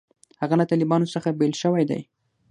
هغه 0.41 0.55
له 0.59 0.65
طالبانو 0.71 1.11
څخه 1.15 1.29
بېل 1.39 1.53
شوی 1.61 1.83
دی. 1.89 2.01